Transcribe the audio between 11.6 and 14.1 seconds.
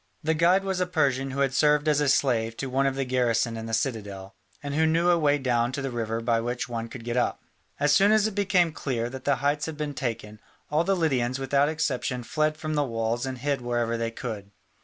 exception fled from the walls and hid wherever they